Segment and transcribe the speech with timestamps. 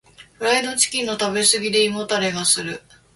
[0.39, 2.81] フライドチキンの食べ過ぎで胃もたれがする。